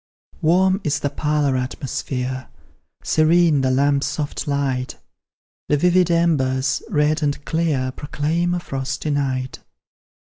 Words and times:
Warm 0.41 0.81
is 0.83 0.99
the 1.01 1.11
parlour 1.11 1.55
atmosphere, 1.55 2.47
Serene 3.03 3.61
the 3.61 3.69
lamp's 3.69 4.07
soft 4.07 4.47
light; 4.47 4.97
The 5.69 5.77
vivid 5.77 6.09
embers, 6.09 6.81
red 6.89 7.21
and 7.21 7.45
clear, 7.45 7.91
Proclaim 7.91 8.55
a 8.55 8.59
frosty 8.59 9.11
night. 9.11 9.59